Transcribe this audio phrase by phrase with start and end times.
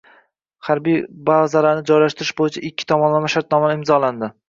[0.69, 0.95] Harbiy
[1.27, 4.37] bazalarni joylashtirish bo‘yicha ikki tomonlama shartnomalar imzolandi.